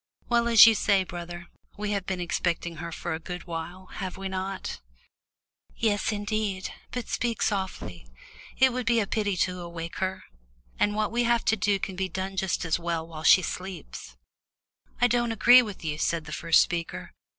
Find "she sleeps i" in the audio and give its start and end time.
13.21-15.05